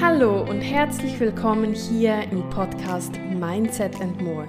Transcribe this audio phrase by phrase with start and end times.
[0.00, 4.46] Hallo und herzlich willkommen hier im Podcast Mindset and More.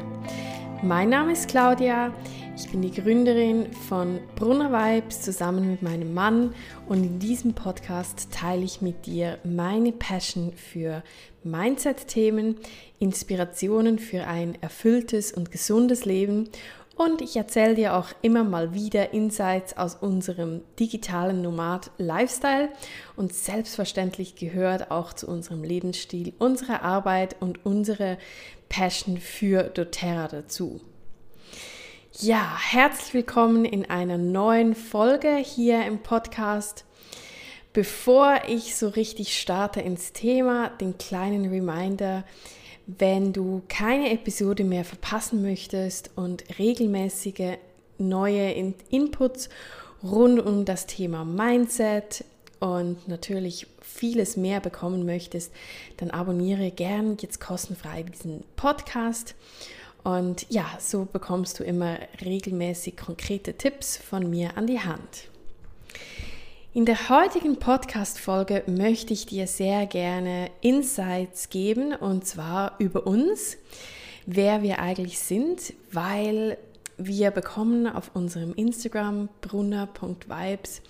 [0.82, 2.14] Mein Name ist Claudia,
[2.56, 6.56] ich bin die Gründerin von Brunner Vibes zusammen mit meinem Mann
[6.88, 11.04] und in diesem Podcast teile ich mit dir meine Passion für
[11.44, 12.56] Mindset-Themen,
[13.00, 16.48] Inspirationen für ein erfülltes und gesundes Leben
[16.96, 22.70] und ich erzähle dir auch immer mal wieder Insights aus unserem digitalen Nomad-Lifestyle.
[23.16, 28.18] Und selbstverständlich gehört auch zu unserem Lebensstil unsere Arbeit und unsere
[28.70, 30.82] Passion für doTERRA dazu.
[32.20, 36.86] Ja, herzlich willkommen in einer neuen Folge hier im Podcast.
[37.74, 42.26] Bevor ich so richtig starte ins Thema, den kleinen Reminder,
[43.00, 47.58] wenn du keine Episode mehr verpassen möchtest und regelmäßige
[47.98, 49.50] neue Inputs
[50.04, 52.26] rund um das Thema Mindset
[52.60, 55.52] und natürlich vieles mehr bekommen möchtest,
[55.98, 59.36] dann abonniere gern jetzt kostenfrei diesen Podcast.
[60.04, 65.30] Und ja, so bekommst du immer regelmäßig konkrete Tipps von mir an die Hand.
[66.74, 73.58] In der heutigen Podcast-Folge möchte ich dir sehr gerne Insights geben und zwar über uns,
[74.26, 76.58] wer wir eigentlich sind, weil
[76.98, 80.82] wir bekommen auf unserem Instagram brunner.vibes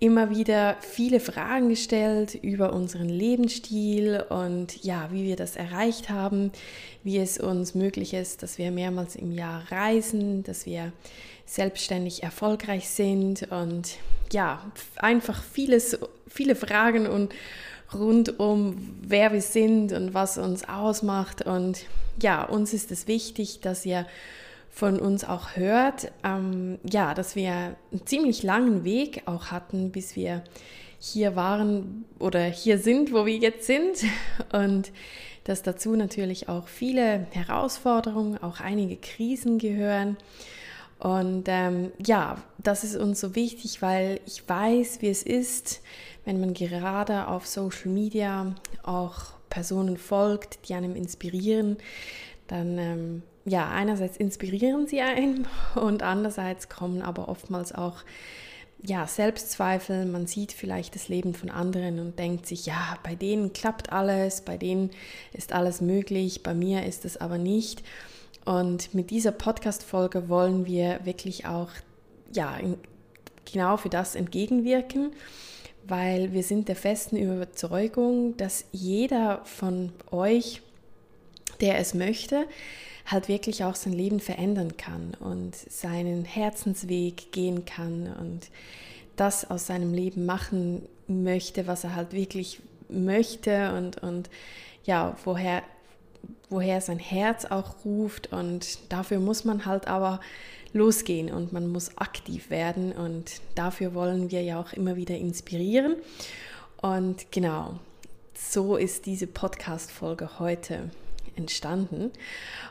[0.00, 6.50] immer wieder viele Fragen gestellt über unseren Lebensstil und ja, wie wir das erreicht haben,
[7.02, 10.94] wie es uns möglich ist, dass wir mehrmals im Jahr reisen, dass wir
[11.44, 13.98] selbstständig erfolgreich sind und
[14.34, 14.60] ja,
[14.96, 17.32] einfach vieles, viele Fragen und
[17.94, 21.42] rund um wer wir sind und was uns ausmacht.
[21.42, 21.86] Und
[22.20, 24.06] ja, uns ist es wichtig, dass ihr
[24.70, 30.16] von uns auch hört, ähm, ja, dass wir einen ziemlich langen Weg auch hatten, bis
[30.16, 30.42] wir
[30.98, 33.98] hier waren oder hier sind, wo wir jetzt sind.
[34.52, 34.90] Und
[35.44, 40.16] dass dazu natürlich auch viele Herausforderungen, auch einige Krisen gehören.
[40.98, 45.82] Und ähm, ja, das ist uns so wichtig, weil ich weiß, wie es ist,
[46.24, 51.76] wenn man gerade auf Social Media auch Personen folgt, die einem inspirieren,
[52.48, 58.02] dann ähm, ja, einerseits inspirieren sie einen und andererseits kommen aber oftmals auch
[58.86, 63.54] ja, Selbstzweifel, man sieht vielleicht das Leben von anderen und denkt sich, ja, bei denen
[63.54, 64.90] klappt alles, bei denen
[65.32, 67.82] ist alles möglich, bei mir ist es aber nicht.
[68.44, 71.70] Und mit dieser Podcast-Folge wollen wir wirklich auch
[72.32, 72.58] ja,
[73.50, 75.12] genau für das entgegenwirken,
[75.86, 80.62] weil wir sind der festen Überzeugung, dass jeder von euch,
[81.60, 82.46] der es möchte,
[83.06, 88.48] halt wirklich auch sein Leben verändern kann und seinen Herzensweg gehen kann und
[89.16, 94.30] das aus seinem Leben machen möchte, was er halt wirklich möchte und, und
[94.84, 95.62] ja, woher
[96.50, 100.20] woher sein Herz auch ruft und dafür muss man halt aber
[100.72, 105.96] losgehen und man muss aktiv werden und dafür wollen wir ja auch immer wieder inspirieren.
[106.82, 107.78] Und genau,
[108.34, 110.90] so ist diese Podcast-Folge heute
[111.36, 112.10] entstanden.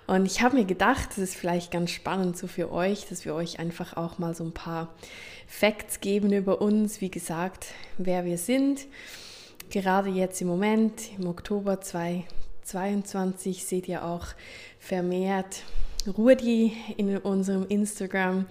[0.07, 3.33] Und ich habe mir gedacht, es ist vielleicht ganz spannend so für euch, dass wir
[3.33, 4.93] euch einfach auch mal so ein paar
[5.47, 8.85] Facts geben über uns, wie gesagt, wer wir sind.
[9.69, 14.27] Gerade jetzt im Moment, im Oktober 2020, 22 seht ihr auch
[14.79, 15.63] vermehrt
[16.07, 18.45] Rudi in unserem Instagram.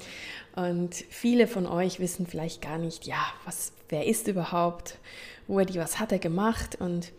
[0.56, 4.98] Und viele von euch wissen vielleicht gar nicht, ja, was, wer ist überhaupt
[5.48, 6.76] Rudi, was hat er gemacht?
[6.80, 7.12] Und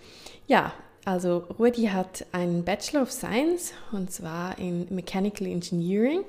[0.48, 0.74] ja,
[1.06, 6.24] also Rudi hat einen Bachelor of Science und zwar in Mechanical Engineering,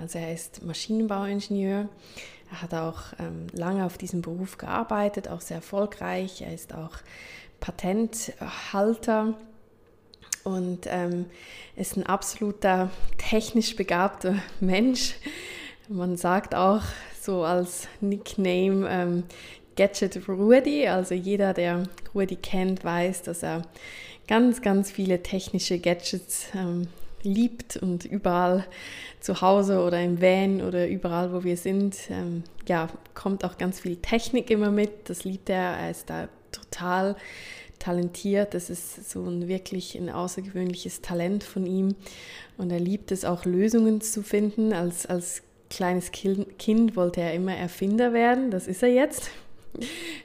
[0.00, 1.88] also er ist Maschinenbauingenieur.
[2.50, 6.40] Er hat auch ähm, lange auf diesem Beruf gearbeitet, auch sehr erfolgreich.
[6.40, 6.96] Er ist auch
[7.60, 9.34] Patenthalter
[10.48, 11.26] und ähm,
[11.76, 15.14] ist ein absoluter technisch begabter Mensch.
[15.88, 16.82] Man sagt auch
[17.20, 19.24] so als Nickname ähm,
[19.76, 21.84] Gadget Rudy, also jeder, der
[22.14, 23.62] Rudy kennt, weiß, dass er
[24.26, 26.88] ganz, ganz viele technische Gadgets ähm,
[27.22, 28.64] liebt und überall
[29.20, 33.80] zu Hause oder im Van oder überall, wo wir sind, ähm, ja, kommt auch ganz
[33.80, 35.08] viel Technik immer mit.
[35.08, 35.76] Das liebt er.
[35.76, 37.16] Er ist da total
[37.78, 38.54] talentiert.
[38.54, 41.94] Das ist so ein wirklich ein außergewöhnliches Talent von ihm.
[42.56, 44.72] Und er liebt es auch, Lösungen zu finden.
[44.72, 48.50] Als, als kleines Kind wollte er immer Erfinder werden.
[48.50, 49.30] Das ist er jetzt.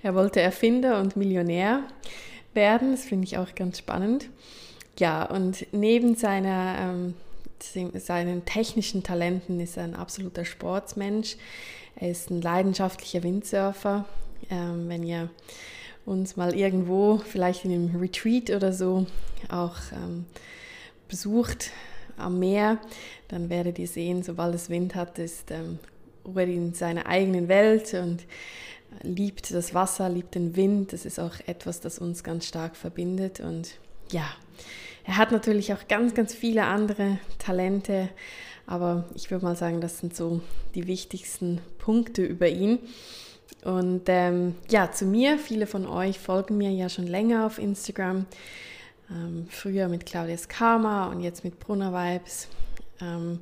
[0.02, 1.84] Er wollte Erfinder und Millionär
[2.54, 2.92] werden.
[2.92, 4.30] Das finde ich auch ganz spannend.
[5.00, 7.14] Ja, und neben seiner, ähm,
[8.00, 11.38] seinen technischen Talenten ist er ein absoluter Sportsmensch.
[11.96, 14.06] Er ist ein leidenschaftlicher Windsurfer.
[14.50, 15.30] Ähm, wenn ihr
[16.06, 19.06] uns mal irgendwo, vielleicht in einem Retreat oder so,
[19.50, 20.26] auch ähm,
[21.08, 21.72] besucht
[22.18, 22.80] am Meer,
[23.28, 25.80] dann werdet ihr sehen, sobald es Wind hat, ist ähm,
[26.26, 28.26] Rudi in seiner eigenen Welt und
[29.02, 30.94] liebt das Wasser, liebt den Wind.
[30.94, 33.40] Das ist auch etwas, das uns ganz stark verbindet.
[33.40, 33.76] Und
[34.12, 34.26] ja,
[35.06, 38.10] er hat natürlich auch ganz, ganz viele andere Talente,
[38.66, 40.42] aber ich würde mal sagen, das sind so
[40.76, 42.80] die wichtigsten Punkte über ihn.
[43.64, 48.26] Und ähm, ja, zu mir, viele von euch folgen mir ja schon länger auf Instagram.
[49.10, 52.48] Ähm, früher mit Claudias Karma und jetzt mit Brunner Vibes.
[53.02, 53.40] Ähm,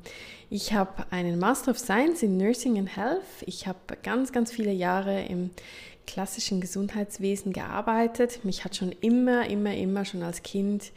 [0.50, 3.24] ich habe einen Master of Science in Nursing and Health.
[3.46, 5.52] Ich habe ganz, ganz viele Jahre im
[6.06, 8.44] klassischen Gesundheitswesen gearbeitet.
[8.44, 10.92] Mich hat schon immer, immer, immer schon als Kind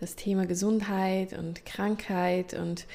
[0.00, 2.86] das Thema Gesundheit und Krankheit und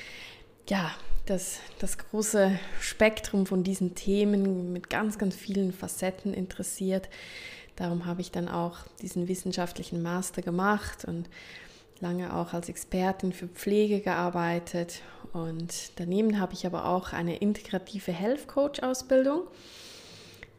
[0.68, 0.92] ja,
[1.30, 7.10] das, das große Spektrum von diesen Themen mit ganz, ganz vielen Facetten interessiert.
[7.76, 11.30] Darum habe ich dann auch diesen wissenschaftlichen Master gemacht und
[12.00, 15.02] lange auch als Expertin für Pflege gearbeitet.
[15.34, 19.42] Und daneben habe ich aber auch eine integrative Health Coach Ausbildung.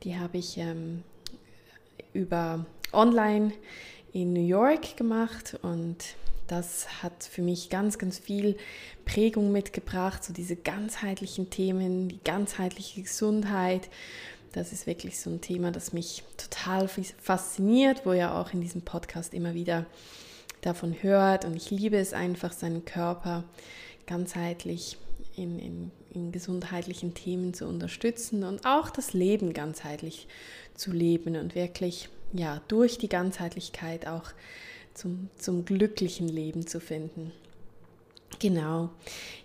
[0.05, 1.03] Die habe ich ähm,
[2.13, 3.53] über online
[4.13, 5.97] in New York gemacht und
[6.49, 8.57] das hat für mich ganz, ganz viel
[9.05, 13.89] Prägung mitgebracht, so diese ganzheitlichen Themen, die ganzheitliche Gesundheit.
[14.53, 18.83] Das ist wirklich so ein Thema, das mich total fasziniert, wo ja auch in diesem
[18.83, 19.87] Podcast immer wieder
[20.63, 21.45] davon hört.
[21.45, 23.45] Und ich liebe es einfach, seinen Körper
[24.07, 24.97] ganzheitlich
[25.37, 30.27] in, in, in gesundheitlichen Themen zu unterstützen und auch das Leben ganzheitlich
[30.75, 34.33] zu leben und wirklich ja durch die Ganzheitlichkeit auch
[34.99, 37.33] zum, zum glücklichen Leben zu finden.
[38.41, 38.91] Genau.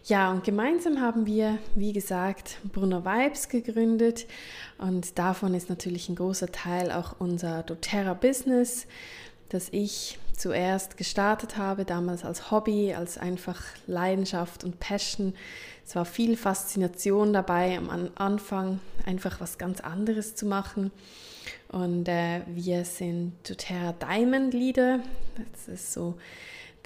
[0.05, 4.27] Ja, und gemeinsam haben wir, wie gesagt, Brunner Vibes gegründet
[4.77, 8.85] und davon ist natürlich ein großer Teil auch unser doTERRA Business,
[9.49, 15.33] das ich zuerst gestartet habe, damals als Hobby, als einfach Leidenschaft und Passion.
[15.85, 20.91] Es war viel Faszination dabei, am Anfang einfach was ganz anderes zu machen.
[21.69, 24.99] Und äh, wir sind doTERRA Diamond Leader.
[25.51, 26.15] Das ist so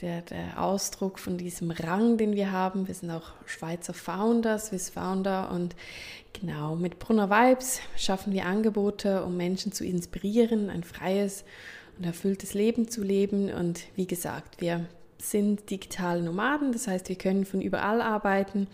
[0.01, 2.87] der, der Ausdruck von diesem Rang, den wir haben.
[2.87, 5.75] Wir sind auch Schweizer Founder, Swiss Founder und
[6.33, 11.43] genau mit Brunner Vibes schaffen wir Angebote, um Menschen zu inspirieren, ein freies
[11.97, 13.51] und erfülltes Leben zu leben.
[13.51, 14.85] Und wie gesagt, wir
[15.19, 18.67] sind digitale Nomaden, das heißt, wir können von überall arbeiten,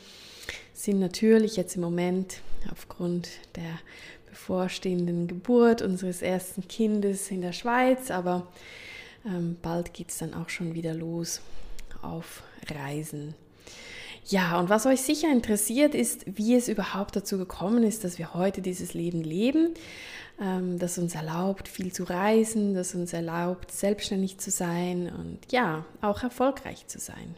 [0.74, 2.42] sind natürlich jetzt im Moment
[2.72, 3.80] aufgrund der
[4.30, 8.48] bevorstehenden Geburt unseres ersten Kindes in der Schweiz, aber
[9.26, 11.42] ähm, bald geht es dann auch schon wieder los
[12.02, 13.36] auf Reisen.
[14.26, 18.34] Ja, und was euch sicher interessiert, ist, wie es überhaupt dazu gekommen ist, dass wir
[18.34, 19.74] heute dieses Leben leben,
[20.42, 25.86] ähm, das uns erlaubt, viel zu reisen, das uns erlaubt, selbstständig zu sein und ja,
[26.02, 27.36] auch erfolgreich zu sein.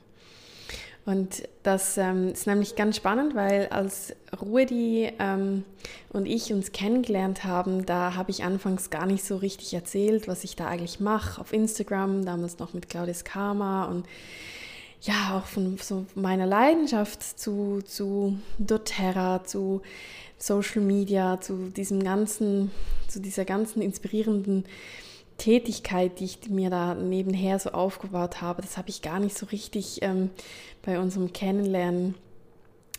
[1.05, 5.63] Und das ähm, ist nämlich ganz spannend, weil als Rudi ähm,
[6.11, 10.43] und ich uns kennengelernt haben, da habe ich anfangs gar nicht so richtig erzählt, was
[10.43, 14.07] ich da eigentlich mache auf Instagram, damals noch mit Claudius Karma und
[15.01, 19.83] ja, auch von so meiner Leidenschaft zu, zu doTERRA, zu
[20.37, 22.71] Social Media, zu diesem ganzen,
[23.07, 24.65] zu dieser ganzen inspirierenden
[25.37, 29.47] Tätigkeit, die ich mir da nebenher so aufgebaut habe, das habe ich gar nicht so
[29.47, 30.29] richtig ähm,
[30.81, 32.15] bei unserem Kennenlernen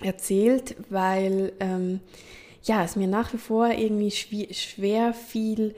[0.02, 2.00] erzählt, weil ähm,
[2.62, 5.74] ja, es mir nach wie vor irgendwie schwer fiel,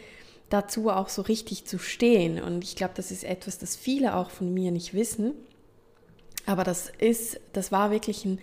[0.49, 2.43] dazu auch so richtig zu stehen.
[2.43, 5.35] Und ich glaube, das ist etwas, das viele auch von mir nicht wissen.
[6.47, 8.39] Aber das ist, das war wirklich ein,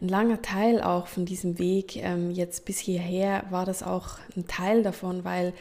[0.00, 1.96] ein langer Teil auch von diesem Weg.
[1.96, 5.52] Ähm, jetzt bis hierher war das auch ein Teil davon, weil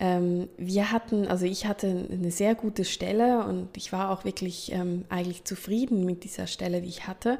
[0.00, 4.72] ähm, wir hatten, also ich hatte eine sehr gute Stelle und ich war auch wirklich
[4.72, 7.38] ähm, eigentlich zufrieden mit dieser Stelle, die ich hatte.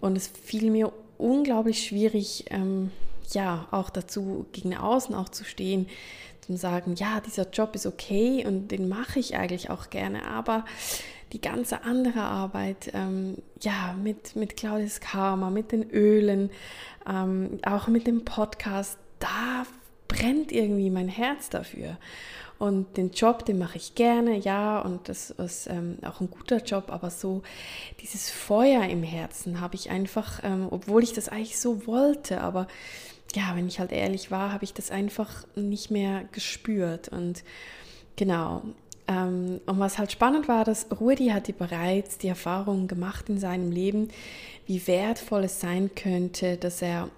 [0.00, 2.90] Und es fiel mir unglaublich schwierig, ähm,
[3.32, 5.86] ja, auch dazu gegen außen auch zu stehen,
[6.40, 10.64] zu sagen, ja, dieser Job ist okay und den mache ich eigentlich auch gerne, aber
[11.32, 16.50] die ganze andere Arbeit, ähm, ja, mit, mit Claudius Karma, mit den Ölen,
[17.08, 19.64] ähm, auch mit dem Podcast, da
[20.08, 21.96] brennt irgendwie mein Herz dafür.
[22.58, 26.62] Und den Job, den mache ich gerne, ja, und das ist ähm, auch ein guter
[26.62, 27.42] Job, aber so
[28.00, 32.66] dieses Feuer im Herzen habe ich einfach, ähm, obwohl ich das eigentlich so wollte, aber
[33.34, 37.08] ja, wenn ich halt ehrlich war, habe ich das einfach nicht mehr gespürt.
[37.08, 37.44] Und
[38.16, 38.62] genau.
[39.10, 43.72] Ähm, und was halt spannend war, dass Rudi hatte bereits die Erfahrung gemacht in seinem
[43.72, 44.08] Leben,
[44.66, 47.08] wie wertvoll es sein könnte, dass er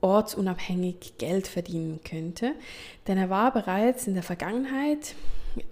[0.00, 2.52] ortsunabhängig Geld verdienen könnte.
[3.06, 5.14] Denn er war bereits in der Vergangenheit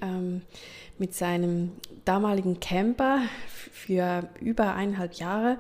[0.00, 0.42] ähm,
[0.98, 1.72] mit seinem
[2.04, 5.58] damaligen Camper für über eineinhalb Jahre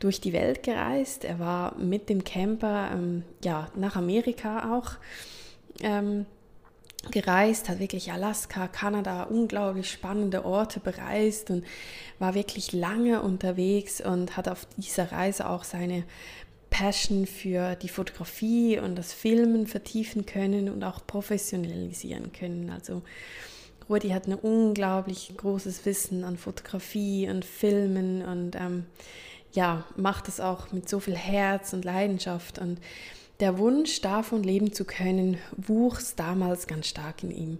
[0.00, 1.24] durch die Welt gereist.
[1.24, 4.92] Er war mit dem Camper ähm, ja, nach Amerika auch
[5.82, 6.24] ähm,
[7.10, 11.64] gereist, hat wirklich Alaska, Kanada, unglaublich spannende Orte bereist und
[12.18, 16.04] war wirklich lange unterwegs und hat auf dieser Reise auch seine
[16.68, 22.70] Passion für die Fotografie und das Filmen vertiefen können und auch professionalisieren können.
[22.70, 23.02] Also
[23.88, 28.86] Rudi hat ein unglaublich großes Wissen an Fotografie und Filmen und ähm,
[29.52, 32.78] ja, macht es auch mit so viel Herz und Leidenschaft und
[33.40, 37.58] der Wunsch davon leben zu können, wuchs damals ganz stark in ihm.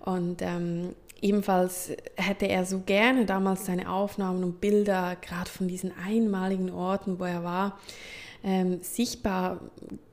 [0.00, 5.92] Und ähm, ebenfalls hätte er so gerne damals seine Aufnahmen und Bilder, gerade von diesen
[5.96, 7.78] einmaligen Orten, wo er war,
[8.44, 9.60] ähm, sichtbar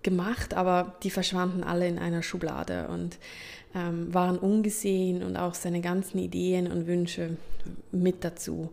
[0.04, 3.18] gemacht, aber die verschwanden alle in einer Schublade und
[3.76, 7.38] ähm, waren ungesehen und auch seine ganzen Ideen und Wünsche
[7.92, 8.70] mit dazu.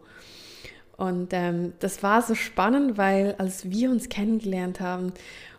[0.96, 5.12] Und ähm, das war so spannend, weil als wir uns kennengelernt haben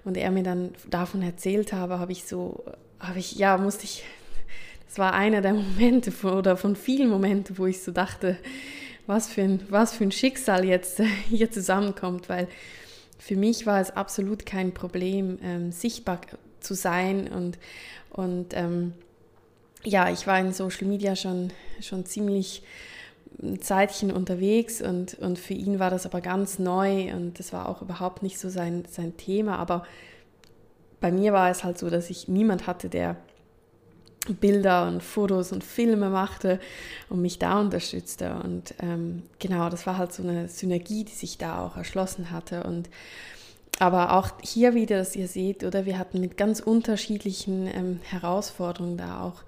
[0.07, 2.63] und er mir dann davon erzählt habe, habe ich so,
[2.97, 4.05] habe ich, ja, musste ich,
[4.87, 8.37] das war einer der Momente oder von vielen Momenten, wo ich so dachte,
[9.05, 12.47] was für ein, was für ein Schicksal jetzt hier zusammenkommt, weil
[13.19, 16.21] für mich war es absolut kein Problem, ähm, sichtbar
[16.61, 17.59] zu sein und,
[18.09, 18.93] und ähm,
[19.83, 22.63] ja, ich war in Social Media schon, schon ziemlich
[23.41, 27.69] ein Zeitchen unterwegs und, und für ihn war das aber ganz neu und das war
[27.69, 29.57] auch überhaupt nicht so sein, sein Thema.
[29.59, 29.85] Aber
[30.99, 33.17] bei mir war es halt so, dass ich niemand hatte, der
[34.27, 36.59] Bilder und Fotos und Filme machte
[37.09, 38.35] und mich da unterstützte.
[38.43, 42.63] Und ähm, genau, das war halt so eine Synergie, die sich da auch erschlossen hatte.
[42.63, 42.89] Und
[43.79, 48.97] aber auch hier wieder, dass ihr seht, oder wir hatten mit ganz unterschiedlichen ähm, Herausforderungen
[48.97, 49.43] da auch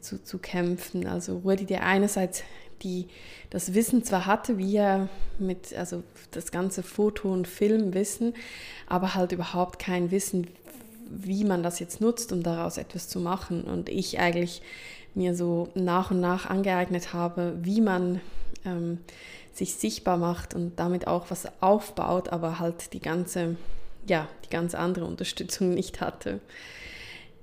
[0.00, 1.06] zu, zu kämpfen.
[1.06, 2.42] Also Rudi, der einerseits
[2.82, 3.08] die
[3.50, 5.08] das Wissen zwar hatte, wie er
[5.38, 8.34] mit, also das ganze Foto- und Filmwissen,
[8.86, 10.48] aber halt überhaupt kein Wissen,
[11.08, 13.64] wie man das jetzt nutzt, um daraus etwas zu machen.
[13.64, 14.62] Und ich eigentlich
[15.14, 18.20] mir so nach und nach angeeignet habe, wie man
[18.64, 18.98] ähm,
[19.52, 23.56] sich sichtbar macht und damit auch was aufbaut, aber halt die ganze,
[24.06, 26.40] ja, die ganz andere Unterstützung nicht hatte.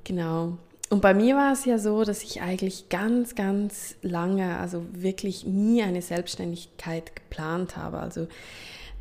[0.03, 0.57] Genau.
[0.89, 5.45] Und bei mir war es ja so, dass ich eigentlich ganz, ganz lange, also wirklich
[5.45, 7.99] nie eine Selbstständigkeit geplant habe.
[7.99, 8.27] Also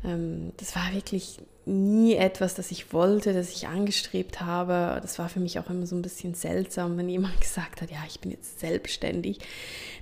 [0.03, 4.99] ähm, das war wirklich nie etwas, das ich wollte, das ich angestrebt habe.
[5.01, 8.03] Das war für mich auch immer so ein bisschen seltsam, wenn jemand gesagt hat, ja,
[8.07, 9.39] ich bin jetzt selbstständig.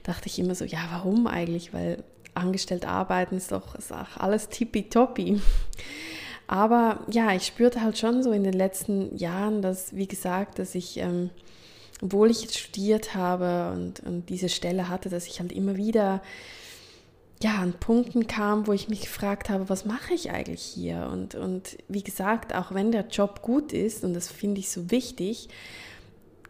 [0.04, 1.74] Dachte ich immer so, ja, warum eigentlich?
[1.74, 2.04] Weil
[2.34, 5.42] angestellt arbeiten ist doch ist alles tippitoppi.
[6.48, 10.76] Aber ja, ich spürte halt schon so in den letzten Jahren, dass, wie gesagt, dass
[10.76, 11.30] ich ähm,
[12.02, 16.22] obwohl ich jetzt studiert habe und, und diese Stelle hatte, dass ich halt immer wieder
[17.42, 21.10] ja, an Punkten kam, wo ich mich gefragt habe, was mache ich eigentlich hier?
[21.12, 24.90] Und, und wie gesagt, auch wenn der Job gut ist, und das finde ich so
[24.90, 25.50] wichtig,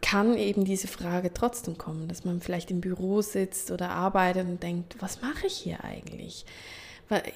[0.00, 4.62] kann eben diese Frage trotzdem kommen, dass man vielleicht im Büro sitzt oder arbeitet und
[4.62, 6.46] denkt, was mache ich hier eigentlich?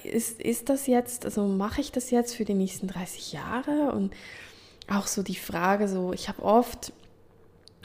[0.03, 3.91] Ist, ist das jetzt, also mache ich das jetzt für die nächsten 30 Jahre?
[3.91, 4.13] Und
[4.87, 6.93] auch so die Frage, so, ich habe oft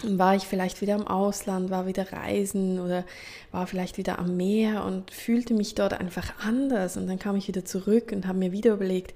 [0.04, 3.04] war ich vielleicht wieder im Ausland, war wieder reisen oder
[3.50, 6.96] war vielleicht wieder am Meer und fühlte mich dort einfach anders.
[6.96, 9.14] Und dann kam ich wieder zurück und habe mir wieder überlegt,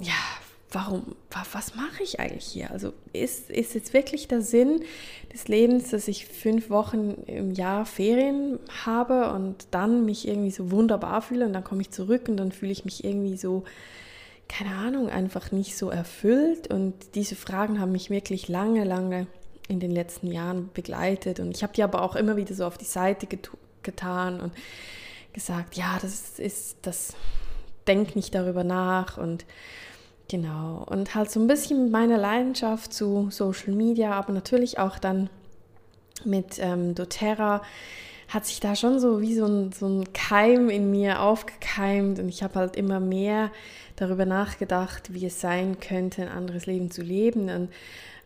[0.00, 0.12] ja,
[0.74, 1.14] warum,
[1.52, 2.70] was mache ich eigentlich hier?
[2.70, 4.82] Also ist, ist jetzt wirklich der Sinn
[5.32, 10.70] des Lebens, dass ich fünf Wochen im Jahr Ferien habe und dann mich irgendwie so
[10.70, 13.64] wunderbar fühle und dann komme ich zurück und dann fühle ich mich irgendwie so,
[14.48, 16.72] keine Ahnung, einfach nicht so erfüllt.
[16.72, 19.26] Und diese Fragen haben mich wirklich lange, lange
[19.68, 21.40] in den letzten Jahren begleitet.
[21.40, 23.50] Und ich habe die aber auch immer wieder so auf die Seite get
[23.82, 24.52] getan und
[25.34, 27.14] gesagt, ja, das ist das,
[27.86, 29.44] denk nicht darüber nach und
[30.28, 30.86] genau.
[30.88, 35.28] Und halt so ein bisschen mit meiner Leidenschaft zu Social Media, aber natürlich auch dann
[36.24, 37.62] mit ähm, doTERRA
[38.28, 42.28] hat sich da schon so wie so ein, so ein Keim in mir aufgekeimt und
[42.28, 43.50] ich habe halt immer mehr
[43.96, 47.68] darüber nachgedacht, wie es sein könnte, ein anderes Leben zu leben und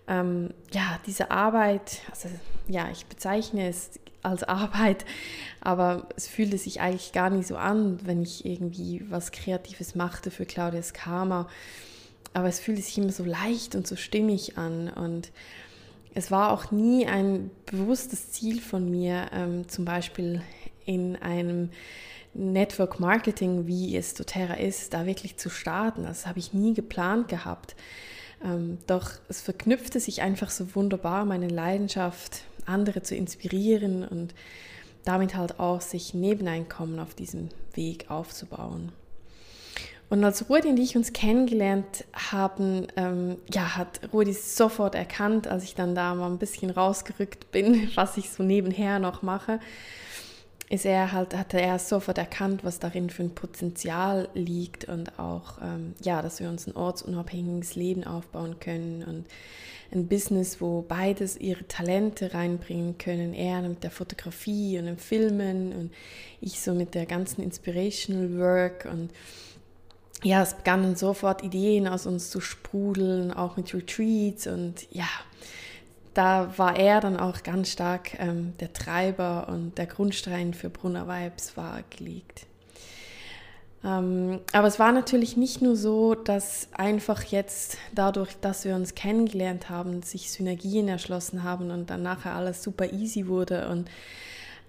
[0.08, 2.28] ähm, ja, diese Arbeit, also
[2.66, 5.04] ja, ich bezeichne es als Arbeit,
[5.60, 10.30] aber es fühlte sich eigentlich gar nicht so an, wenn ich irgendwie was Kreatives machte
[10.30, 11.48] für Claudias Karma.
[12.34, 15.30] Aber es fühlte sich immer so leicht und so stimmig an und
[16.14, 20.42] es war auch nie ein bewusstes Ziel von mir, ähm, zum Beispiel
[20.84, 21.70] in einem
[22.34, 26.04] Network Marketing, wie es doTERRA ist, da wirklich zu starten.
[26.04, 27.76] Das habe ich nie geplant gehabt.
[28.44, 34.34] Ähm, doch es verknüpfte sich einfach so wunderbar, meine Leidenschaft, andere zu inspirieren und
[35.04, 38.92] damit halt auch sich Nebeneinkommen auf diesem Weg aufzubauen.
[40.10, 45.64] Und als Rudi und ich uns kennengelernt haben, ähm, ja, hat Rudi sofort erkannt, als
[45.64, 49.60] ich dann da mal ein bisschen rausgerückt bin, was ich so nebenher noch mache,
[50.70, 55.58] ist er halt, hat er sofort erkannt, was darin für ein Potenzial liegt und auch,
[55.62, 59.26] ähm, ja, dass wir uns ein ortsunabhängiges Leben aufbauen können und
[59.90, 63.32] ein Business, wo beides ihre Talente reinbringen können.
[63.32, 65.92] Er mit der Fotografie und dem Filmen und
[66.42, 69.10] ich so mit der ganzen Inspirational Work und
[70.22, 75.08] ja, es begannen sofort Ideen aus uns zu sprudeln, auch mit Retreats und ja,
[76.14, 81.06] da war er dann auch ganz stark ähm, der Treiber und der Grundstein für Brunner
[81.06, 82.46] Vibes war gelegt.
[83.84, 88.94] Ähm, aber es war natürlich nicht nur so, dass einfach jetzt dadurch, dass wir uns
[88.94, 93.88] kennengelernt haben, sich Synergien erschlossen haben und dann nachher alles super easy wurde und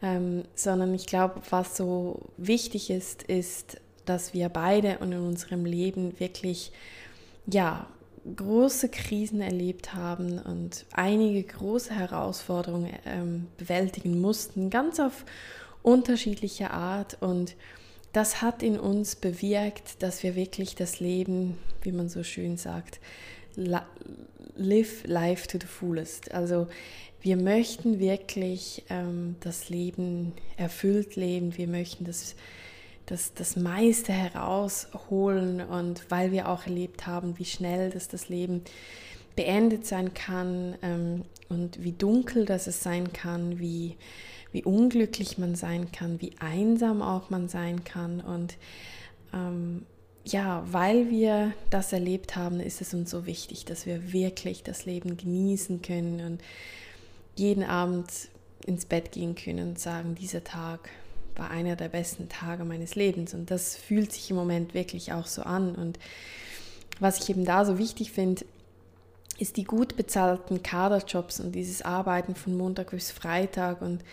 [0.01, 3.77] ähm, sondern ich glaube, was so wichtig ist, ist
[4.09, 6.71] dass wir beide und in unserem Leben wirklich,
[7.45, 7.85] ja,
[8.35, 15.25] große Krisen erlebt haben und einige große Herausforderungen ähm, bewältigen mussten, ganz auf
[15.81, 17.17] unterschiedliche Art.
[17.21, 17.55] Und
[18.13, 22.99] das hat in uns bewirkt, dass wir wirklich das Leben, wie man so schön sagt,
[23.55, 26.31] live life to the fullest.
[26.31, 26.67] Also
[27.21, 31.57] wir möchten wirklich ähm, das Leben erfüllt leben.
[31.57, 32.35] Wir möchten das
[33.09, 38.63] das, das meiste herausholen und weil wir auch erlebt haben, wie schnell das, das Leben
[39.35, 43.95] beendet sein kann ähm, und wie dunkel das es sein kann, wie,
[44.51, 48.21] wie unglücklich man sein kann, wie einsam auch man sein kann.
[48.21, 48.57] Und
[49.33, 49.85] ähm,
[50.23, 54.85] ja, weil wir das erlebt haben, ist es uns so wichtig, dass wir wirklich das
[54.85, 56.41] Leben genießen können und
[57.35, 58.11] jeden Abend
[58.65, 60.89] ins Bett gehen können und sagen, dieser Tag
[61.39, 63.33] war einer der besten Tage meines Lebens.
[63.33, 65.73] Und das fühlt sich im Moment wirklich auch so an.
[65.75, 65.97] Und
[66.99, 68.45] was ich eben da so wichtig finde,
[69.39, 74.03] ist die gut bezahlten Kaderjobs und dieses Arbeiten von Montag bis Freitag und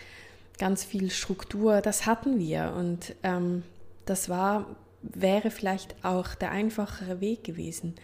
[0.57, 2.73] ganz viel Struktur, das hatten wir.
[2.77, 3.63] Und ähm,
[4.05, 4.65] das war,
[5.01, 7.95] wäre vielleicht auch der einfachere Weg gewesen.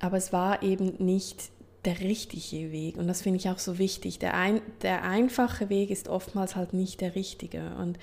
[0.00, 1.50] Aber es war eben nicht
[1.84, 2.96] der richtige Weg.
[2.96, 4.18] Und das finde ich auch so wichtig.
[4.18, 7.74] Der, ein, der einfache Weg ist oftmals halt nicht der richtige.
[7.76, 7.98] Und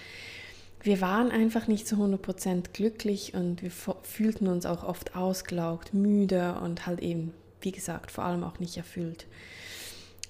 [0.82, 3.72] wir waren einfach nicht zu 100% glücklich und wir
[4.04, 8.78] fühlten uns auch oft ausgelaugt, müde und halt eben, wie gesagt, vor allem auch nicht
[8.78, 9.26] erfüllt.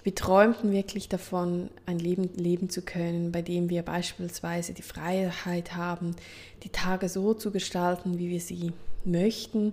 [0.02, 5.74] Wir träumten wirklich davon, ein Leben leben zu können, bei dem wir beispielsweise die Freiheit
[5.74, 6.14] haben,
[6.62, 8.72] die Tage so zu gestalten, wie wir sie
[9.06, 9.72] möchten,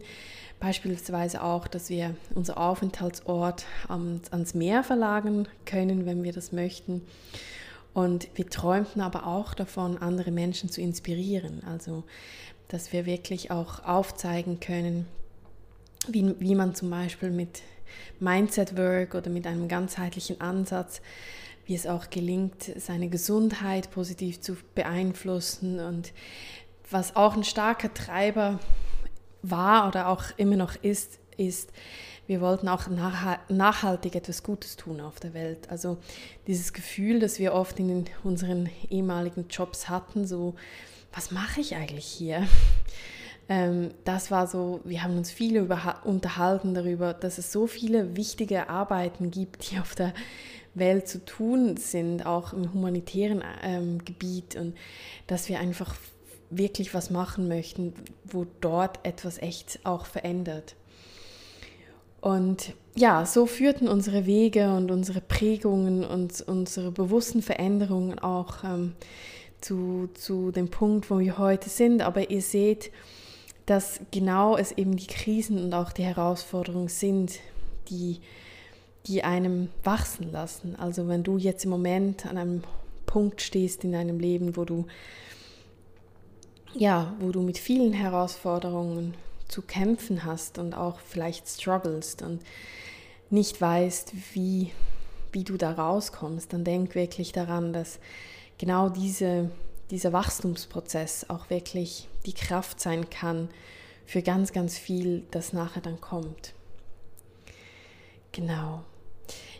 [0.63, 7.01] Beispielsweise auch, dass wir unser Aufenthaltsort ans Meer verlagern können, wenn wir das möchten.
[7.93, 11.61] Und wir träumten aber auch davon, andere Menschen zu inspirieren.
[11.69, 12.05] Also,
[12.69, 15.05] dass wir wirklich auch aufzeigen können,
[16.07, 17.61] wie, wie man zum Beispiel mit
[18.21, 21.01] Mindset Work oder mit einem ganzheitlichen Ansatz,
[21.65, 26.13] wie es auch gelingt, seine Gesundheit positiv zu beeinflussen und
[26.89, 28.61] was auch ein starker Treiber
[29.43, 31.71] war oder auch immer noch ist, ist,
[32.25, 32.87] wir wollten auch
[33.49, 35.69] nachhaltig etwas Gutes tun auf der Welt.
[35.69, 35.97] Also
[36.47, 40.55] dieses Gefühl, das wir oft in unseren ehemaligen Jobs hatten, so,
[41.13, 42.47] was mache ich eigentlich hier?
[43.49, 48.15] Ähm, das war so, wir haben uns viel über, unterhalten darüber, dass es so viele
[48.15, 50.13] wichtige Arbeiten gibt, die auf der
[50.75, 54.77] Welt zu tun sind, auch im humanitären ähm, Gebiet und
[55.27, 55.93] dass wir einfach
[56.57, 57.93] wirklich was machen möchten,
[58.25, 60.75] wo dort etwas echt auch verändert.
[62.21, 68.93] Und ja, so führten unsere Wege und unsere Prägungen und unsere bewussten Veränderungen auch ähm,
[69.59, 72.01] zu, zu dem Punkt, wo wir heute sind.
[72.01, 72.91] Aber ihr seht,
[73.65, 77.39] dass genau es eben die Krisen und auch die Herausforderungen sind,
[77.89, 78.21] die,
[79.07, 80.75] die einem wachsen lassen.
[80.75, 82.63] Also wenn du jetzt im Moment an einem
[83.05, 84.85] Punkt stehst in deinem Leben, wo du
[86.73, 89.15] ja, wo du mit vielen Herausforderungen
[89.47, 92.41] zu kämpfen hast und auch vielleicht strugglest und
[93.29, 94.71] nicht weißt, wie,
[95.31, 97.99] wie du da rauskommst, dann denk wirklich daran, dass
[98.57, 99.51] genau diese,
[99.91, 103.49] dieser Wachstumsprozess auch wirklich die Kraft sein kann
[104.05, 106.53] für ganz, ganz viel, das nachher dann kommt.
[108.31, 108.83] Genau.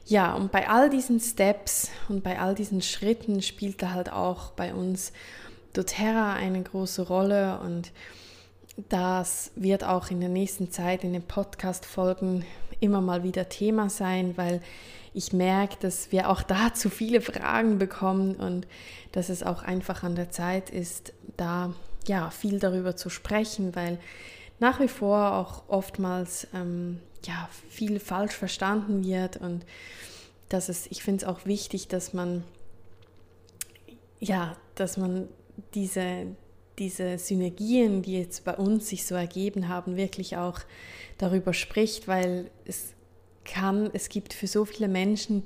[0.06, 4.52] Ja, und bei all diesen Steps und bei all diesen Schritten spielt da halt auch
[4.52, 5.14] bei uns
[5.74, 7.92] doTERRA eine große Rolle und
[8.90, 12.46] das wird auch in der nächsten Zeit in den Podcast-Folgen
[12.80, 14.62] immer mal wieder Thema sein, weil
[15.14, 18.68] ich merke, dass wir auch da zu viele Fragen bekommen und
[19.12, 21.74] dass es auch einfach an der Zeit ist, da
[22.08, 24.00] ja viel darüber zu sprechen, weil
[24.60, 29.66] nach wie vor auch oftmals ähm, ja viel falsch verstanden wird und
[30.50, 32.44] dass es, ich finde es auch wichtig, dass man
[34.20, 35.28] ja, dass man
[35.74, 36.28] diese,
[36.80, 40.60] diese Synergien, die jetzt bei uns sich so ergeben haben, wirklich auch
[41.18, 42.94] darüber spricht, weil es
[43.46, 45.44] kann, es gibt für so viele Menschen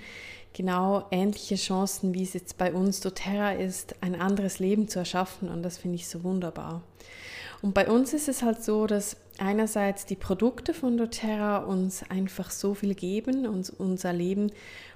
[0.53, 5.49] genau ähnliche Chancen, wie es jetzt bei uns doTERRA ist, ein anderes Leben zu erschaffen
[5.49, 6.81] und das finde ich so wunderbar.
[7.61, 12.51] Und bei uns ist es halt so, dass einerseits die Produkte von doTERRA uns einfach
[12.51, 14.51] so viel geben und unser Leben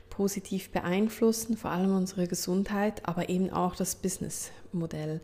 [0.10, 5.22] positiv beeinflussen, vor allem unsere Gesundheit, aber eben auch das Businessmodell.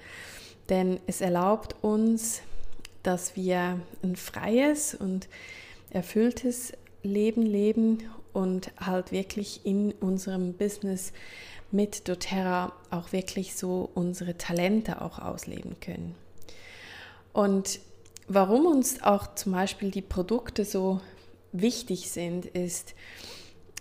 [0.70, 2.42] Denn es erlaubt uns,
[3.04, 5.28] dass wir ein freies und
[5.90, 8.04] erfülltes Leben leben
[8.34, 11.14] und halt wirklich in unserem Business
[11.72, 16.16] mit doTERRA auch wirklich so unsere Talente auch ausleben können.
[17.34, 17.80] Und
[18.28, 21.02] warum uns auch zum Beispiel die Produkte so
[21.52, 22.94] wichtig sind, ist,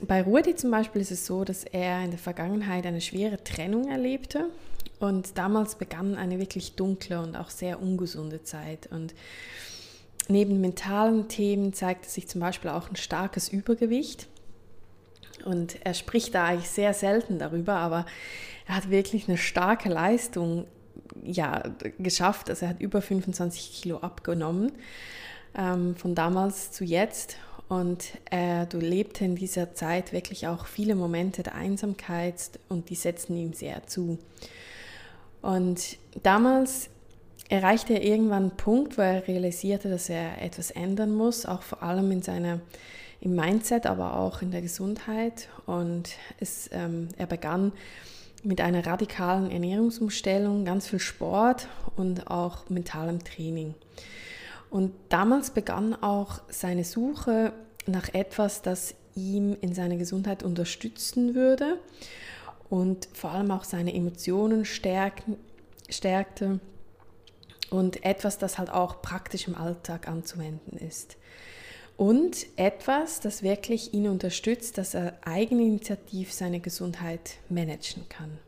[0.03, 3.89] bei Rudi zum Beispiel ist es so, dass er in der Vergangenheit eine schwere Trennung
[3.89, 4.51] erlebte
[4.99, 8.89] und damals begann eine wirklich dunkle und auch sehr ungesunde Zeit.
[8.91, 9.15] Und
[10.29, 14.27] neben mentalen Themen zeigte sich zum Beispiel auch ein starkes Übergewicht.
[15.45, 18.07] Und er spricht da eigentlich sehr selten darüber, aber
[18.67, 20.67] er hat wirklich eine starke Leistung
[21.25, 21.63] ja,
[21.99, 22.51] geschafft.
[22.51, 24.73] Also er hat über 25 Kilo abgenommen
[25.57, 27.37] ähm, von damals zu jetzt.
[27.69, 33.37] Und äh, durchlebte in dieser Zeit wirklich auch viele Momente der Einsamkeit und die setzten
[33.37, 34.19] ihm sehr zu.
[35.43, 36.91] Und damals
[37.49, 41.83] erreichte er irgendwann einen Punkt, wo er realisierte, dass er etwas ändern muss, auch vor
[41.83, 42.61] allem in seiner
[43.21, 45.49] im Mindset, aber auch in der Gesundheit.
[45.67, 47.73] Und es, ähm, er begann
[48.47, 53.75] mit einer radikalen Ernährungsumstellung, ganz viel Sport und auch mentalem Training.
[54.71, 57.53] Und damals begann auch seine Suche
[57.87, 61.79] nach etwas, das ihm in seiner Gesundheit unterstützen würde
[62.71, 65.37] und vor allem auch seine Emotionen stärken,
[65.89, 66.61] stärkte
[67.71, 71.17] und etwas, das halt auch praktisch im Alltag anzuwenden ist.
[71.97, 78.39] Und etwas, das wirklich ihn unterstützt, dass er eigeninitiativ seine Gesundheit managen kann.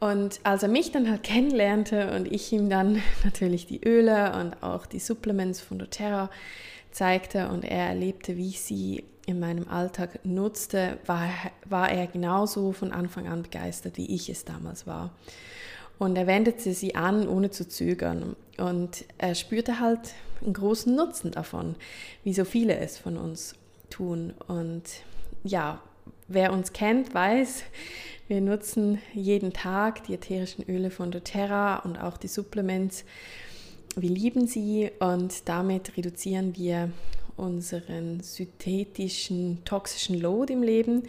[0.00, 4.62] Und als er mich dann halt kennenlernte und ich ihm dann natürlich die Öle und
[4.62, 6.30] auch die Supplements von doTERRA
[6.90, 11.28] zeigte und er erlebte, wie ich sie in meinem Alltag nutzte, war,
[11.66, 15.12] war er genauso von Anfang an begeistert, wie ich es damals war.
[16.00, 18.34] Und er wendete sie an, ohne zu zögern.
[18.56, 20.00] Und er spürte halt
[20.42, 21.76] einen großen Nutzen davon,
[22.24, 23.54] wie so viele es von uns
[23.90, 24.32] tun.
[24.48, 24.82] Und
[25.44, 25.82] ja,
[26.26, 27.64] wer uns kennt, weiß,
[28.28, 33.04] wir nutzen jeden Tag die ätherischen Öle von doTERRA und auch die Supplements.
[33.94, 36.90] Wir lieben sie und damit reduzieren wir
[37.36, 41.02] unseren synthetischen, toxischen Load im Leben.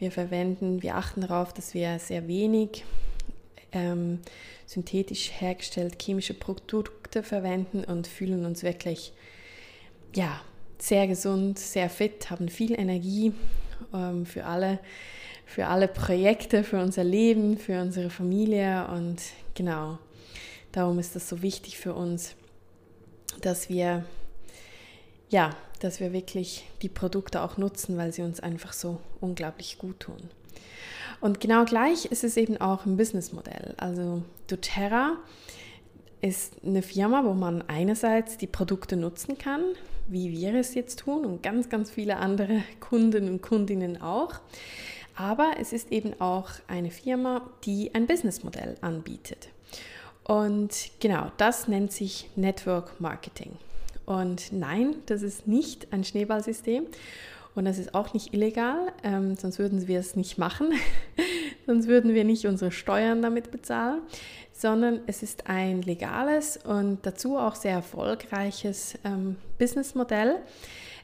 [0.00, 2.82] Wir verwenden, wir achten darauf, dass wir sehr wenig
[3.74, 4.20] ähm,
[4.66, 9.12] synthetisch hergestellt chemische Produkte verwenden und fühlen uns wirklich
[10.14, 10.40] ja,
[10.78, 13.32] sehr gesund, sehr fit, haben viel Energie
[13.92, 14.78] ähm, für, alle,
[15.44, 19.20] für alle Projekte, für unser Leben, für unsere Familie und
[19.54, 19.98] genau,
[20.72, 22.34] darum ist das so wichtig für uns,
[23.40, 24.04] dass wir
[25.30, 30.00] ja, dass wir wirklich die Produkte auch nutzen, weil sie uns einfach so unglaublich gut
[30.00, 30.30] tun.
[31.20, 33.74] Und genau gleich ist es eben auch ein Businessmodell.
[33.76, 35.16] Also doTERRA
[36.20, 39.62] ist eine Firma, wo man einerseits die Produkte nutzen kann,
[40.06, 44.34] wie wir es jetzt tun und ganz, ganz viele andere Kunden und Kundinnen auch.
[45.16, 49.48] Aber es ist eben auch eine Firma, die ein Businessmodell anbietet.
[50.24, 53.52] Und genau, das nennt sich Network Marketing.
[54.06, 56.86] Und nein, das ist nicht ein Schneeballsystem
[57.54, 60.72] und das ist auch nicht illegal, ähm, sonst würden wir es nicht machen,
[61.66, 64.02] sonst würden wir nicht unsere Steuern damit bezahlen,
[64.52, 70.36] sondern es ist ein legales und dazu auch sehr erfolgreiches ähm, Businessmodell.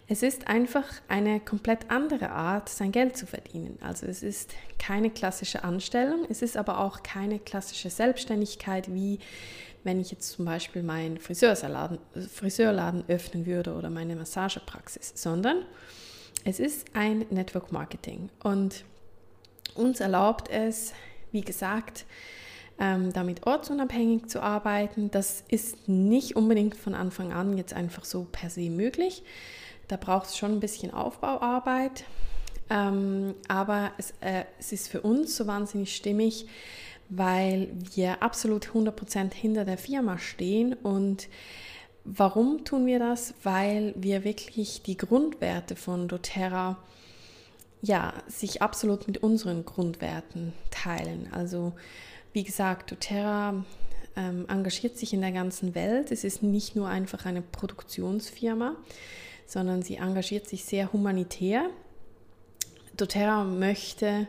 [0.09, 3.79] Es ist einfach eine komplett andere Art, sein Geld zu verdienen.
[3.81, 9.21] Also es ist keine klassische Anstellung, es ist aber auch keine klassische Selbstständigkeit wie
[9.85, 11.99] wenn ich jetzt zum Beispiel meinen Friseurladen,
[12.31, 15.65] Friseurladen öffnen würde oder meine Massagepraxis, sondern
[16.45, 18.85] es ist ein Network Marketing und
[19.75, 20.93] uns erlaubt es,
[21.33, 22.05] wie gesagt,
[22.79, 25.11] ähm, damit ortsunabhängig zu arbeiten.
[25.11, 29.23] Das ist nicht unbedingt von Anfang an jetzt einfach so per se möglich.
[29.87, 32.05] Da braucht es schon ein bisschen Aufbauarbeit.
[32.71, 36.47] Ähm, aber es, äh, es ist für uns so wahnsinnig stimmig,
[37.09, 40.73] weil wir absolut 100% hinter der Firma stehen.
[40.73, 41.29] Und
[42.05, 43.35] warum tun wir das?
[43.43, 46.79] Weil wir wirklich die Grundwerte von doTERRA
[47.83, 51.29] ja, sich absolut mit unseren Grundwerten teilen.
[51.33, 51.73] Also
[52.33, 53.65] wie gesagt, doTERRA
[54.17, 56.13] ähm, engagiert sich in der ganzen Welt.
[56.13, 58.77] Es ist nicht nur einfach eine Produktionsfirma,
[59.47, 61.71] sondern sie engagiert sich sehr humanitär.
[62.97, 64.27] doTERRA möchte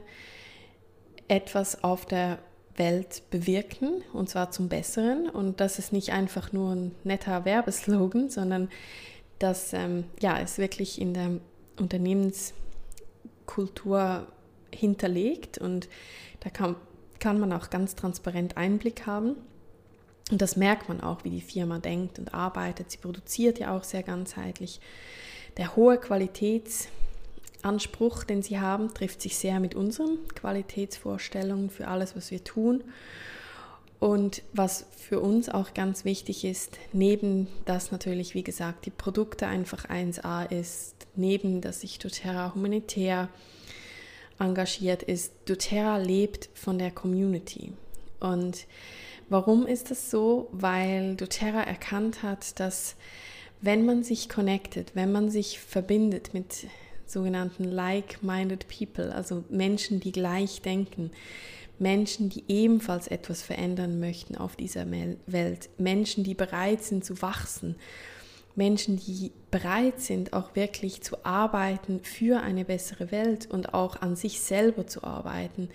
[1.28, 2.40] etwas auf der
[2.82, 5.30] Welt bewirken und zwar zum Besseren.
[5.30, 8.70] Und das ist nicht einfach nur ein netter Werbeslogan, sondern
[9.38, 11.38] dass ähm, ja, es wirklich in der
[11.80, 14.26] Unternehmenskultur
[14.74, 15.89] hinterlegt und
[16.39, 16.76] da kann,
[17.20, 19.36] kann man auch ganz transparent Einblick haben.
[20.32, 22.89] Und das merkt man auch, wie die Firma denkt und arbeitet.
[22.89, 24.80] Sie produziert ja auch sehr ganzheitlich.
[25.58, 26.00] Der hohe
[27.62, 32.84] Qualitätsanspruch, den sie haben, trifft sich sehr mit unseren Qualitätsvorstellungen für alles, was wir tun.
[34.00, 39.45] Und was für uns auch ganz wichtig ist, neben dass natürlich, wie gesagt, die Produkte
[39.45, 43.30] einfach 1A ist, neben dass sich doTERRA humanitär
[44.39, 47.74] engagiert ist, doTERRA lebt von der Community.
[48.19, 48.65] Und
[49.30, 50.47] warum ist das so?
[50.52, 52.95] Weil doTERRA erkannt hat, dass
[53.62, 56.65] wenn man sich connectet, wenn man sich verbindet mit
[57.12, 61.12] sogenannten like-minded people, also Menschen, die gleich denken,
[61.80, 64.86] Menschen, die ebenfalls etwas verändern möchten auf dieser
[65.26, 67.76] Welt, Menschen, die bereit sind zu wachsen,
[68.56, 74.15] Menschen, die bereit sind, auch wirklich zu arbeiten für eine bessere Welt und auch an
[74.15, 75.69] sich selber zu arbeiten.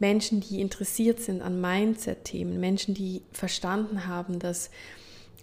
[0.00, 4.70] Menschen, die interessiert sind an Mindset-Themen, Menschen, die verstanden haben, dass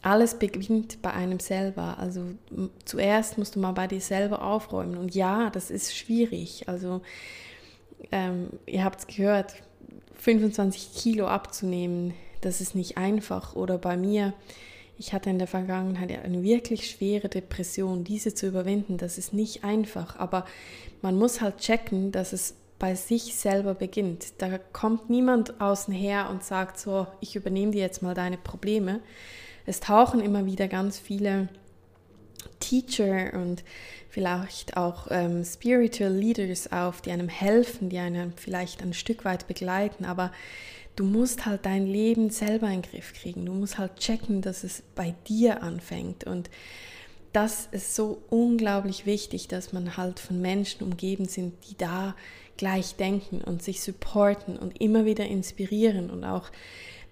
[0.02, 1.98] alles beginnt bei einem selber.
[2.00, 2.24] Also
[2.86, 4.98] zuerst musst du mal bei dir selber aufräumen.
[4.98, 6.68] Und ja, das ist schwierig.
[6.68, 7.02] Also
[8.12, 9.56] ähm, ihr habt es gehört,
[10.16, 13.56] 25 Kilo abzunehmen, das ist nicht einfach.
[13.56, 14.34] Oder bei mir,
[14.98, 18.04] ich hatte in der Vergangenheit eine wirklich schwere Depression.
[18.04, 20.18] Diese zu überwinden, das ist nicht einfach.
[20.18, 20.46] Aber
[21.02, 24.42] man muss halt checken, dass es bei sich selber beginnt.
[24.42, 29.02] Da kommt niemand außen her und sagt so, ich übernehme dir jetzt mal deine Probleme,
[29.66, 31.50] es tauchen immer wieder ganz viele
[32.60, 33.64] Teacher und
[34.10, 39.48] vielleicht auch ähm, Spiritual Leaders auf, die einem helfen, die einen vielleicht ein Stück weit
[39.48, 40.32] begleiten, aber
[40.96, 43.46] du musst halt dein Leben selber in den Griff kriegen.
[43.46, 46.50] Du musst halt checken, dass es bei dir anfängt und
[47.32, 52.16] das ist so unglaublich wichtig, dass man halt von Menschen umgeben sind, die da
[52.58, 56.50] gleich denken und sich supporten und immer wieder inspirieren und auch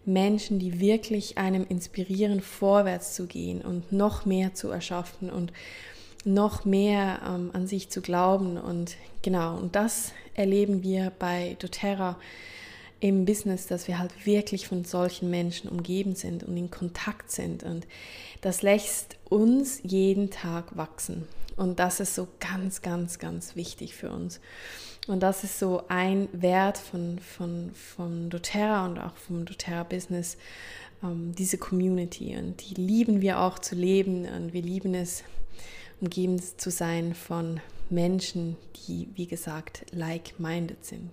[0.07, 5.51] Menschen, die wirklich einem inspirieren, vorwärts zu gehen und noch mehr zu erschaffen und
[6.23, 8.57] noch mehr ähm, an sich zu glauben.
[8.57, 12.17] Und genau, und das erleben wir bei doTERRA
[12.99, 17.63] im Business, dass wir halt wirklich von solchen Menschen umgeben sind und in Kontakt sind.
[17.63, 17.85] Und
[18.41, 21.27] das lässt uns jeden Tag wachsen.
[21.55, 24.39] Und das ist so ganz, ganz, ganz wichtig für uns.
[25.07, 30.37] Und das ist so ein Wert von, von, von doTERRA und auch vom doTERRA-Business,
[31.01, 32.35] ähm, diese Community.
[32.37, 35.23] Und die lieben wir auch zu leben und wir lieben es,
[36.01, 41.11] umgeben zu sein von Menschen, die, wie gesagt, like-minded sind.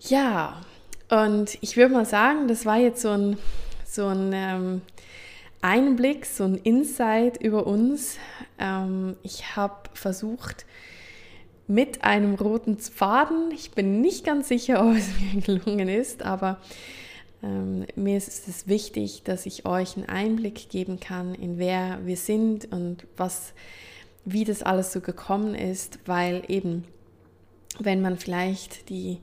[0.00, 0.60] Ja,
[1.08, 3.38] und ich würde mal sagen, das war jetzt so ein,
[3.86, 4.82] so ein ähm,
[5.62, 8.18] Einblick, so ein Insight über uns.
[8.58, 10.66] Ähm, ich habe versucht,
[11.66, 13.50] mit einem roten Faden.
[13.52, 16.58] Ich bin nicht ganz sicher, ob es mir gelungen ist, aber
[17.42, 22.16] ähm, mir ist es wichtig, dass ich euch einen Einblick geben kann, in wer wir
[22.16, 23.52] sind und was,
[24.24, 26.84] wie das alles so gekommen ist, weil eben,
[27.78, 29.18] wenn man vielleicht die,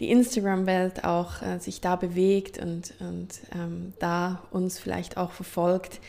[0.00, 6.00] die Instagram-Welt auch äh, sich da bewegt und, und ähm, da uns vielleicht auch verfolgt,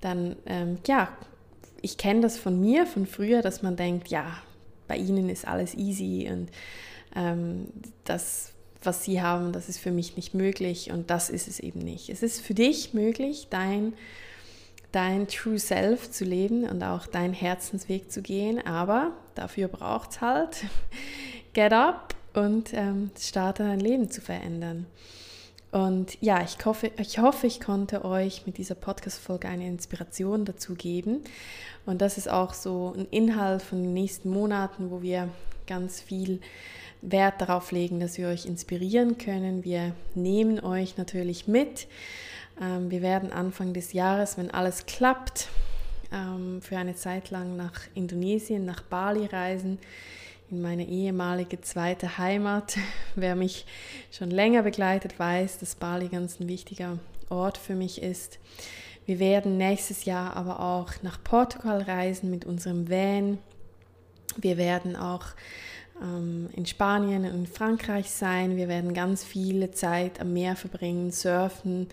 [0.00, 1.08] dann ähm, ja,
[1.82, 4.42] ich kenne das von mir, von früher, dass man denkt, ja,
[4.90, 6.50] bei ihnen ist alles easy und
[7.14, 7.68] ähm,
[8.02, 11.78] das, was sie haben, das ist für mich nicht möglich und das ist es eben
[11.78, 12.08] nicht.
[12.08, 13.92] Es ist für dich möglich, dein,
[14.90, 20.20] dein True Self zu leben und auch deinen Herzensweg zu gehen, aber dafür braucht es
[20.20, 20.64] halt
[21.52, 24.86] Get Up und ähm, starte dein Leben zu verändern.
[25.72, 30.74] Und ja, ich hoffe, ich hoffe, ich konnte euch mit dieser Podcast-Folge eine Inspiration dazu
[30.74, 31.20] geben.
[31.86, 35.28] Und das ist auch so ein Inhalt von den nächsten Monaten, wo wir
[35.66, 36.40] ganz viel
[37.02, 39.64] Wert darauf legen, dass wir euch inspirieren können.
[39.64, 41.86] Wir nehmen euch natürlich mit.
[42.60, 45.48] Ähm, wir werden Anfang des Jahres, wenn alles klappt,
[46.12, 49.78] ähm, für eine Zeit lang nach Indonesien, nach Bali reisen,
[50.50, 52.76] in meine ehemalige zweite Heimat.
[53.14, 53.66] Wer mich
[54.10, 58.38] schon länger begleitet, weiß, dass Bali ganz ein wichtiger Ort für mich ist.
[59.06, 63.38] Wir werden nächstes Jahr aber auch nach Portugal reisen mit unserem Van.
[64.36, 65.26] Wir werden auch
[66.02, 68.56] ähm, in Spanien und in Frankreich sein.
[68.56, 71.88] Wir werden ganz viele Zeit am Meer verbringen, surfen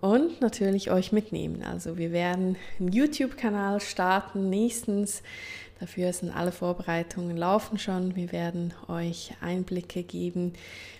[0.00, 1.64] und natürlich euch mitnehmen.
[1.64, 5.22] Also wir werden einen YouTube-Kanal starten nächstens.
[5.80, 8.14] Dafür sind alle Vorbereitungen laufen schon.
[8.14, 10.52] Wir werden euch Einblicke geben,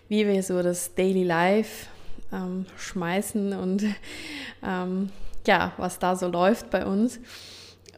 [0.08, 1.86] wie wir so das Daily Life
[2.32, 3.84] ähm, schmeißen und
[4.66, 5.10] ähm,
[5.46, 7.20] ja, was da so läuft bei uns.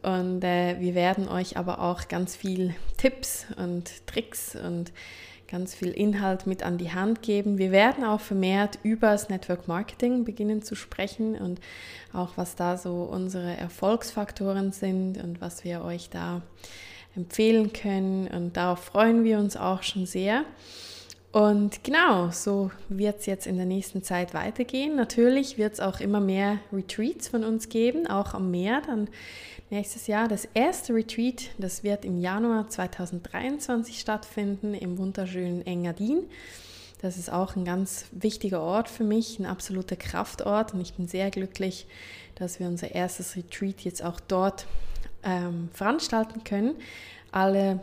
[0.03, 4.91] Und äh, wir werden euch aber auch ganz viel Tipps und Tricks und
[5.53, 7.59] ganz viel Inhalt mit an die Hand geben.
[7.59, 11.61] Wir werden auch vermehrt über das Network Marketing beginnen zu sprechen und
[12.11, 16.41] auch was da so unsere Erfolgsfaktoren sind und was wir euch da
[17.15, 18.25] empfehlen können.
[18.29, 20.43] Und darauf freuen wir uns auch schon sehr.
[21.33, 24.95] Und genau, so wird es jetzt in der nächsten Zeit weitergehen.
[24.95, 29.09] Natürlich wird es auch immer mehr Retreats von uns geben, auch am Meer dann
[29.71, 30.27] nächstes Jahr.
[30.27, 36.19] Das erste Retreat, das wird im Januar 2023 stattfinden im wunderschönen Engadin.
[37.01, 41.07] Das ist auch ein ganz wichtiger Ort für mich, ein absoluter Kraftort und ich bin
[41.07, 41.87] sehr glücklich,
[42.35, 44.67] dass wir unser erstes Retreat jetzt auch dort
[45.23, 46.75] ähm, veranstalten können.
[47.31, 47.79] Alle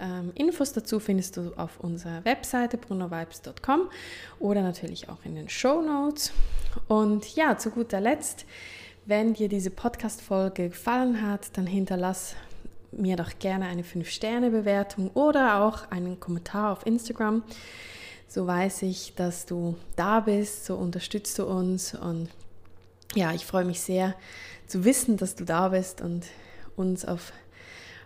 [0.00, 3.90] ähm, Infos dazu findest du auf unserer Webseite brunnervibes.com
[4.38, 6.32] oder natürlich auch in den Show Notes.
[6.88, 8.46] Und ja, zu guter Letzt,
[9.06, 12.36] wenn dir diese Podcast-Folge gefallen hat, dann hinterlass
[12.92, 17.42] mir doch gerne eine 5-Sterne-Bewertung oder auch einen Kommentar auf Instagram.
[18.28, 22.28] So weiß ich, dass du da bist, so unterstützt du uns und
[23.14, 24.14] ja, ich freue mich sehr
[24.66, 26.26] zu wissen, dass du da bist und
[26.76, 27.32] uns auf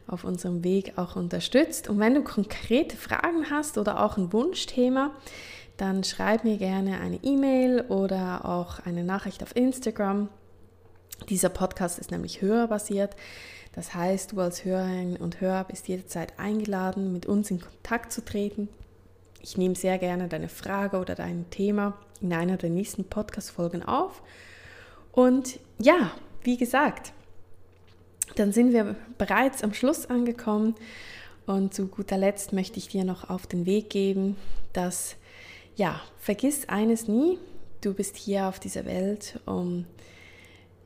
[0.06, 1.88] auf unserem Weg auch unterstützt.
[1.88, 5.12] Und wenn du konkrete Fragen hast oder auch ein Wunschthema,
[5.76, 10.28] dann schreib mir gerne eine E-Mail oder auch eine Nachricht auf Instagram.
[11.28, 13.16] Dieser Podcast ist nämlich hörerbasiert.
[13.74, 18.24] Das heißt, du als Hörerin und Hörer bist jederzeit eingeladen, mit uns in Kontakt zu
[18.24, 18.68] treten.
[19.40, 24.22] Ich nehme sehr gerne deine Frage oder dein Thema in einer der nächsten Podcast-Folgen auf.
[25.12, 26.12] Und ja,
[26.42, 27.12] wie gesagt,
[28.37, 30.74] dann sind wir bereits am Schluss angekommen.
[31.46, 34.37] Und zu guter Letzt möchte ich dir noch auf den Weg geben,
[34.72, 35.16] dass,
[35.76, 37.38] ja, vergiss eines nie,
[37.82, 39.84] du bist hier auf dieser Welt, um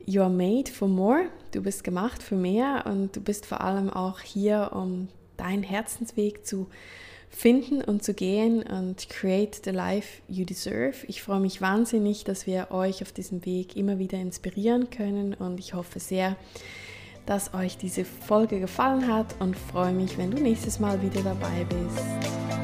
[0.05, 3.89] You are made for more, du bist gemacht für mehr und du bist vor allem
[3.89, 6.67] auch hier, um deinen Herzensweg zu
[7.29, 11.05] finden und zu gehen und create the life you deserve.
[11.07, 15.59] Ich freue mich wahnsinnig, dass wir euch auf diesem Weg immer wieder inspirieren können und
[15.59, 16.35] ich hoffe sehr,
[17.29, 21.63] dass euch diese Folge gefallen hat und freue mich, wenn du nächstes Mal wieder dabei
[21.69, 22.58] bist.